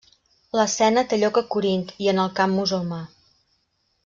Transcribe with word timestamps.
L'escena 0.59 1.03
té 1.11 1.19
lloc 1.25 1.37
a 1.41 1.45
Corint 1.57 1.85
i 2.07 2.11
en 2.15 2.23
el 2.27 2.33
camp 2.41 2.57
musulmà. 2.63 3.03